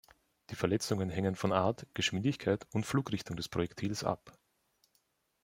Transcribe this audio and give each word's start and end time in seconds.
Die 0.49 0.55
Verletzungen 0.55 1.11
hängen 1.11 1.35
von 1.35 1.51
Art, 1.51 1.85
Geschwindigkeit 1.93 2.65
und 2.73 2.87
Flugrichtung 2.87 3.35
des 3.37 3.49
Projektils 3.49 4.03
ab. 4.03 4.35